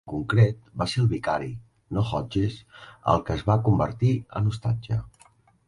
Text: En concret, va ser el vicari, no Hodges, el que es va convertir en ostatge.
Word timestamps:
En 0.05 0.09
concret, 0.11 0.61
va 0.81 0.87
ser 0.93 1.01
el 1.03 1.09
vicari, 1.11 1.51
no 1.97 2.05
Hodges, 2.13 2.57
el 3.15 3.23
que 3.29 3.39
es 3.39 3.47
va 3.53 3.61
convertir 3.71 4.17
en 4.41 4.51
ostatge. 4.57 5.03